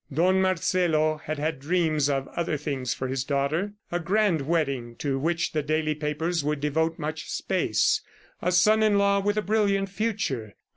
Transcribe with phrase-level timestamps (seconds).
[0.11, 5.19] Don Marcelo had had dreams of other things for his daughter a grand wedding to
[5.19, 8.01] which the daily papers would devote much space,
[8.41, 10.55] a son in law with a brilliant future